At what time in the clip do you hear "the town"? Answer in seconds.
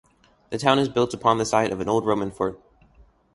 0.49-0.79